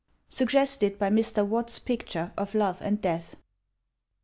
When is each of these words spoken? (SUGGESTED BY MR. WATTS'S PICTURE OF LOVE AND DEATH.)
(SUGGESTED 0.29 0.97
BY 0.97 1.09
MR. 1.11 1.45
WATTS'S 1.45 1.77
PICTURE 1.77 2.31
OF 2.35 2.55
LOVE 2.55 2.81
AND 2.81 3.01
DEATH.) 3.01 3.35